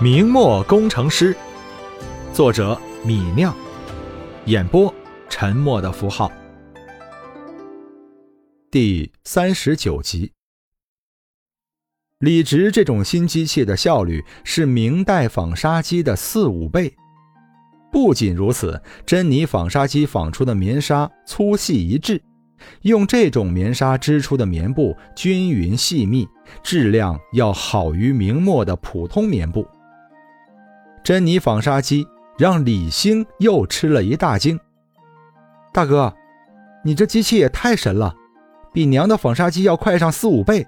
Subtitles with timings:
[0.00, 1.36] 明末工程师，
[2.32, 3.52] 作者米酿，
[4.44, 4.94] 演播
[5.28, 6.30] 沉默的符号。
[8.70, 10.30] 第三十九集，
[12.20, 16.94] 李直这种新机器的效率是明代纺纱机的四五倍。
[17.90, 22.22] 不仅如此，珍妮纺纱机纺出的棉纱粗细一致，
[22.82, 26.28] 用这种棉纱织出的棉布均匀细密，
[26.62, 29.66] 质量要好于明末的普通棉布。
[31.08, 34.60] 珍妮纺纱机让李兴又吃了一大惊。
[35.72, 36.14] 大哥，
[36.84, 38.14] 你这机器也太神了，
[38.74, 40.66] 比娘的纺纱机要快上四五倍，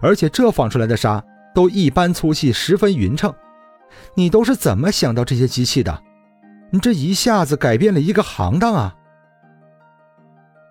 [0.00, 1.24] 而且这纺出来的纱
[1.54, 3.32] 都一般粗细，十分匀称。
[4.16, 6.02] 你都是怎么想到这些机器的？
[6.70, 8.96] 你这一下子改变了一个行当啊！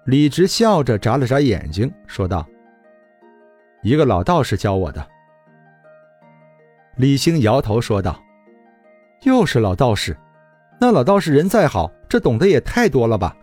[0.04, 2.46] 李直笑着眨了眨眼睛，说道
[3.84, 5.08] ：“一个老道士教我的。”
[7.00, 8.22] 李兴摇头说道。
[9.24, 10.16] 又是老道士，
[10.80, 13.36] 那老道士人再好，这懂得也太多了吧？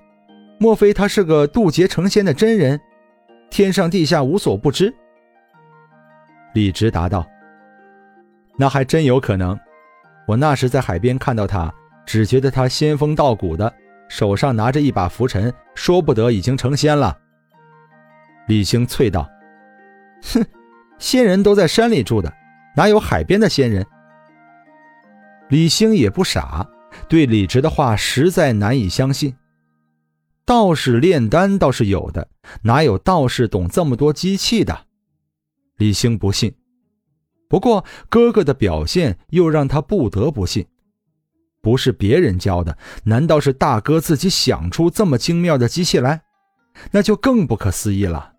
[0.58, 2.80] 莫非他是个渡劫成仙的真人？
[3.50, 4.94] 天上地下无所不知。
[6.54, 7.26] 李直答道
[8.56, 9.58] ：“那还真有可能。
[10.26, 11.72] 我那时在海边看到他，
[12.06, 13.72] 只觉得他仙风道骨的，
[14.08, 17.18] 手上拿着一把拂尘，说不得已经成仙了。”
[18.46, 19.28] 李兴啐道
[20.32, 20.44] ：“哼，
[20.98, 22.32] 仙人都在山里住的，
[22.76, 23.84] 哪有海边的仙人？”
[25.50, 26.68] 李兴也不傻，
[27.08, 29.34] 对李直的话实在难以相信。
[30.46, 32.28] 道士炼丹倒是有的，
[32.62, 34.86] 哪有道士懂这么多机器的？
[35.76, 36.54] 李兴不信。
[37.48, 40.66] 不过哥哥的表现又让他不得不信。
[41.62, 46.22] 不是别人教的，难道是大哥自己想出这么精妙的机器来？
[46.90, 48.32] 那就更不可思议了。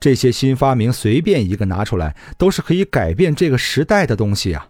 [0.00, 4.68] 这些新发明，随便一个拿出来，都是可以改变这个时代的东西啊！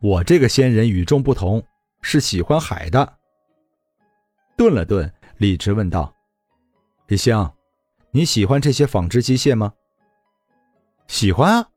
[0.00, 1.62] 我这个仙人与众不同，
[2.02, 3.14] 是喜欢海的。
[4.56, 6.14] 顿了顿，李直问道
[7.08, 7.50] ：“李兴，
[8.10, 9.72] 你喜欢这些纺织机械吗
[11.08, 11.68] ？”“喜欢啊，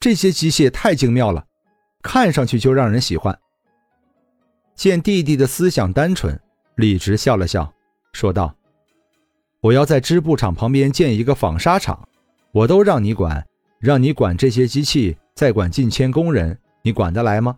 [0.00, 1.46] 这些机械太精妙了，
[2.02, 3.38] 看上去就让人喜欢。”
[4.74, 6.38] 见弟弟的思想单纯，
[6.74, 7.72] 李直笑了笑，
[8.12, 8.56] 说道
[9.60, 12.08] ：“我要在织布厂旁边建一个纺纱厂，
[12.50, 13.46] 我都让你管，
[13.78, 17.56] 让你管这些机器，再管近千工人。”你管得来吗？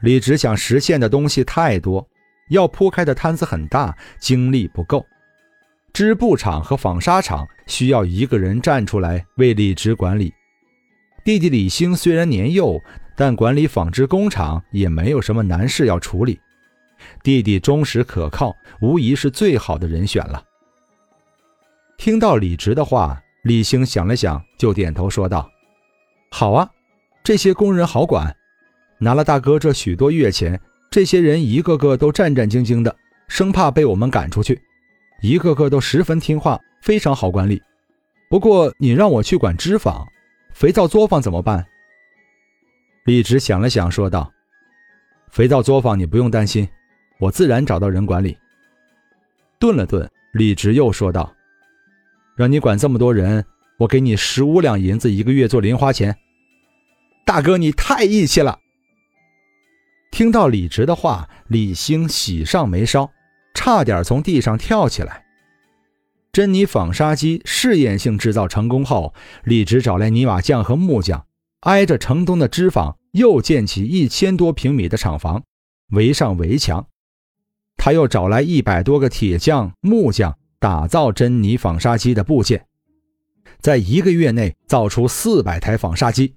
[0.00, 2.06] 李直想实现的东西太多，
[2.50, 5.06] 要铺开的摊子很大，精力不够。
[5.92, 10.32] 织布厂和纺纱厂需要一个人站出来为李直管理。
[11.24, 12.82] 弟弟李兴虽然年幼，
[13.16, 16.40] 但管理纺织工厂也没有什么难事要处理。
[17.22, 20.42] 弟弟忠实可靠，无疑是最好的人选了。
[21.96, 25.48] 听到李直的话，李兴想了想，就点头说道
[26.32, 26.68] ：“好啊。”
[27.24, 28.34] 这些工人好管，
[28.98, 30.60] 拿了大哥这许多月钱，
[30.90, 32.94] 这些人一个个都战战兢兢的，
[33.28, 34.60] 生怕被我们赶出去，
[35.20, 37.62] 一个个都十分听话，非常好管理。
[38.28, 40.04] 不过你让我去管织坊、
[40.52, 41.64] 肥皂作坊怎么办？
[43.04, 44.32] 李直想了想，说道
[45.30, 46.68] ：“肥皂作坊你不用担心，
[47.20, 48.36] 我自然找到人管理。”
[49.60, 51.32] 顿了顿，李直又说道
[52.34, 53.44] ：“让你管这么多人，
[53.78, 56.12] 我给你十五两银子一个月做零花钱。”
[57.32, 58.58] 大哥，你太义气了！
[60.10, 63.10] 听到李直的话，李兴喜上眉梢，
[63.54, 65.24] 差点从地上跳起来。
[66.30, 71.24] 珍妮纺纱机试验性制造成功后，李直找来泥瓦匠和木匠，
[71.60, 75.42] 挨着城东的织坊又建起一千多平米的厂房，
[75.92, 76.86] 围上围墙。
[77.78, 82.66] 他又找来一百多个铁匠、木匠，打造珍妮纺纱机的部件，
[83.58, 86.34] 在一个月内造出四百台纺纱机。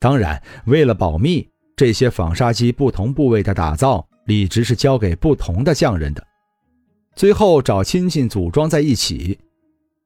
[0.00, 6.24] 当然，为了保密，这些纺纱机不同部位的打造，李直是交给不同的匠人的。
[7.16, 9.36] 最后找亲戚组装在一起，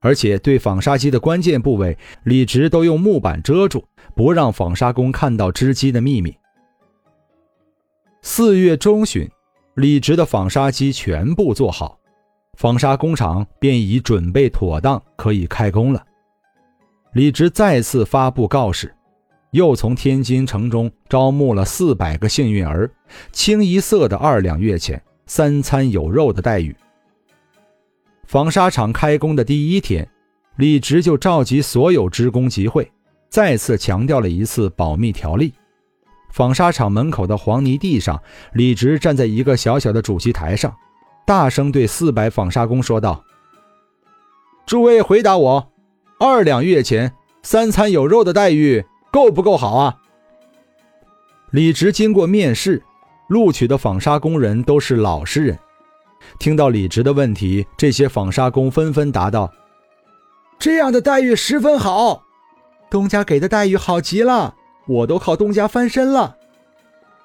[0.01, 3.85] 而且对纺纱机的关键部位，李直都用木板遮住，
[4.15, 6.35] 不让纺纱工看到织机的秘密。
[8.23, 9.29] 四月中旬，
[9.75, 11.99] 李直的纺纱机全部做好，
[12.55, 16.03] 纺纱工厂便已准备妥当，可以开工了。
[17.13, 18.95] 李直再次发布告示。
[19.53, 22.91] 又从天津城中招募了四百个幸运儿，
[23.33, 26.75] 清一色的二两月钱，三餐有肉的待遇。
[28.25, 30.09] 纺纱厂开工的第一天，
[30.57, 32.91] 李直就召集所有职工集会，
[33.29, 35.53] 再次强调了一次保密条例。
[36.31, 38.19] 纺纱厂门口的黄泥地上，
[38.55, 40.75] 李直站在一个小小的主席台上，
[41.27, 43.23] 大声对四百纺纱工说道
[44.65, 45.71] ：“诸位回答我，
[46.19, 47.13] 二两月钱，
[47.43, 48.83] 三餐有肉的待遇。”
[49.13, 49.99] 够不够好啊？
[51.51, 52.83] 李直经过面试，
[53.29, 55.59] 录取的纺纱工人都是老实人。
[56.39, 59.53] 听到李直的问题，这些纺纱工纷纷答道
[60.59, 62.23] ：“这样的待遇十分好，
[62.89, 64.55] 东家给的待遇好极了，
[64.87, 66.37] 我都靠东家翻身了，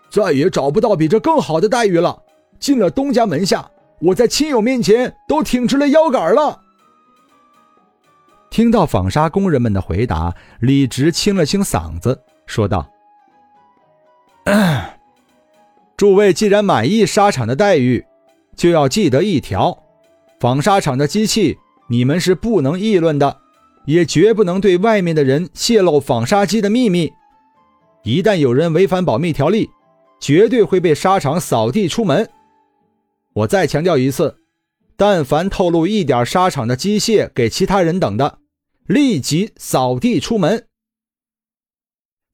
[0.09, 2.21] 再也找不到比这更好的待遇了。
[2.59, 6.63] 进了东家门下，我在亲友面前都挺直了腰杆了。”
[8.49, 12.89] 听到纺纱工人们的回答，李直清了清嗓子，说道。
[15.97, 18.05] 诸位既然满意纱厂的待遇，
[18.55, 19.77] 就要记得一条：
[20.39, 21.57] 纺纱厂的机器，
[21.89, 23.37] 你们是不能议论的，
[23.85, 27.11] 也绝不能对外面的人泄露纺纱机的秘密。
[28.03, 29.69] 一旦有人违反保密条例，
[30.21, 32.29] 绝对会被纱厂扫地出门。
[33.33, 34.36] 我再强调一次，
[34.97, 38.39] 但凡透露一点沙场的机械给其他人等的，
[38.87, 40.67] 立即扫地出门。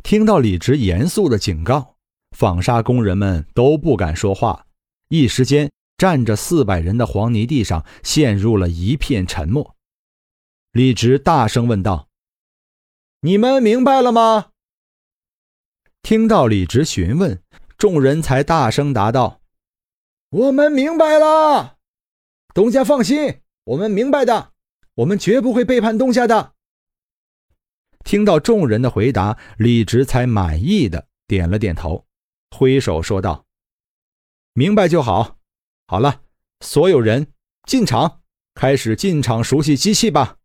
[0.01, 1.93] 听到李直严肃的警告。
[2.35, 4.65] 纺纱工人们都不敢说话，
[5.09, 9.75] 一时间站着四百人的黄泥地上陷入了一片沉默。
[10.71, 12.07] 李直大声问道
[13.21, 14.47] ：“你们明白了吗？”
[16.01, 17.39] 听到李直询问，
[17.77, 19.41] 众人才大声答道
[20.31, 21.72] ：“我们明白了。
[22.53, 24.53] 东家放心，我们明白的，
[24.95, 26.53] 我们绝不会背叛东家的。”
[28.05, 32.05] 听到众人的回答，李直才满意的点了点头。
[32.51, 33.45] 挥手说道
[34.53, 35.39] ：“明白就好。
[35.87, 36.21] 好了，
[36.59, 37.27] 所有人
[37.67, 38.21] 进场，
[38.53, 40.37] 开始进场熟悉机器吧。”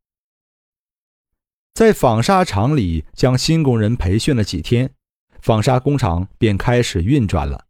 [1.75, 4.95] 在纺纱厂里将新工人培训了几天，
[5.43, 7.68] 纺纱工厂便开始运转了。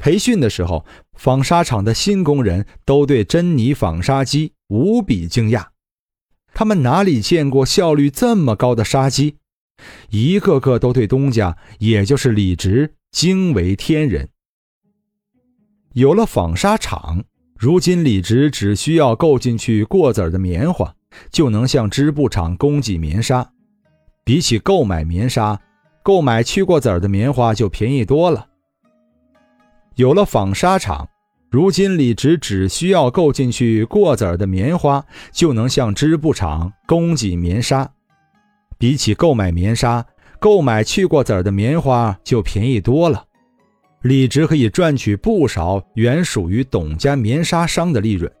[0.00, 5.66] 培训的时候，纺纱厂的新工人都对珍妮纺纱机无比惊讶，
[6.52, 9.36] 他们哪里见过效率这么高的纱机？
[10.08, 12.94] 一个个都对东家，也就是李直。
[13.12, 14.28] 惊为天人。
[15.94, 17.24] 有了纺纱厂，
[17.58, 20.94] 如今李直只需要购进去过子儿的棉花，
[21.32, 23.52] 就能向织布厂供给棉纱。
[24.24, 25.60] 比起购买棉纱，
[26.04, 28.49] 购买去过籽儿的棉花就便宜多了。
[30.00, 31.06] 有了纺纱厂，
[31.50, 37.86] 如今李直只需要购进去过子儿的棉花，就能向织布厂供给棉纱。
[38.78, 40.02] 比起购买棉纱，
[40.38, 43.22] 购买去过籽儿的棉花就便宜多了，
[44.00, 48.32] 李直可以赚取不少原属于董家棉纱商的利润。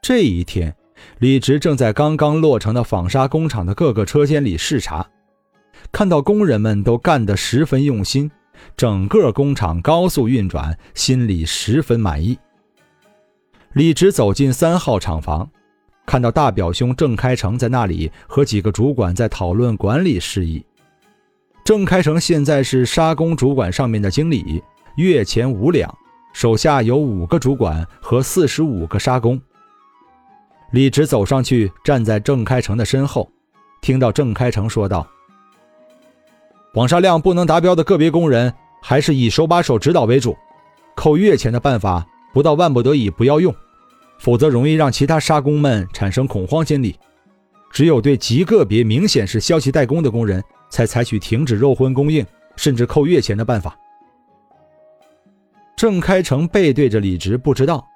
[0.00, 0.72] 这一天，
[1.18, 5.04] 李直正在刚刚落成的纺纱工厂的各个车间里视察，
[5.90, 8.30] 看到工人们都干得十分用心，
[8.76, 12.38] 整个工厂高速运转，心里十分满意。
[13.74, 15.48] 李直走进三号厂房，
[16.04, 20.64] 看到大表兄郑开成在那里和几个主管在讨论管理事宜。
[21.64, 24.60] 郑开成现在是沙工主管上面的经理，
[24.96, 25.94] 月钱五两，
[26.32, 29.40] 手下有五个主管和四十五个沙工。
[30.72, 33.30] 李直走上去，站在郑开成的身后，
[33.80, 35.06] 听到郑开成说道
[36.80, 38.50] ：“纺纱量不能达标的个别工人，
[38.80, 40.34] 还是以手把手指导为主。
[40.94, 43.54] 扣月钱的办法，不到万不得已不要用，
[44.18, 46.98] 否则容易让其他沙工们产生恐慌心理。
[47.70, 52.24] 只有对极个别明显是消息怠工的工人。”才采取停止肉荤供应，
[52.56, 53.76] 甚至扣月钱的办法。
[55.76, 57.86] 郑开成背对着李直，不知道。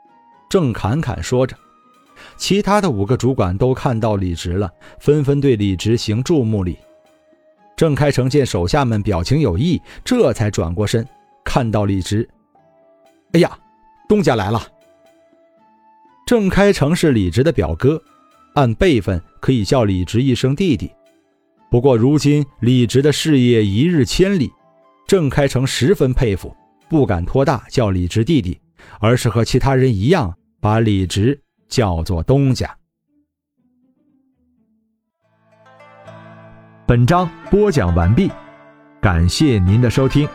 [0.50, 1.56] 郑侃侃说着，
[2.36, 6.76] 其他的五个主管都看到李直了，纷纷对李直行注目礼。
[7.76, 11.06] 郑开成见手下们表情有异，这才转过身，
[11.44, 12.28] 看到李直。
[13.32, 13.58] 哎呀，
[14.08, 14.62] 东家来了！
[16.26, 18.00] 郑开成是李直的表哥，
[18.54, 20.90] 按辈分可以叫李直一声弟弟。
[21.68, 24.50] 不过，如今李直的事业一日千里，
[25.06, 26.54] 郑开成十分佩服，
[26.88, 28.56] 不敢托大叫李直弟弟，
[29.00, 31.38] 而是和其他人一样，把李直
[31.68, 32.74] 叫做东家。
[36.86, 38.30] 本章播讲完毕，
[39.00, 40.28] 感谢您的收听。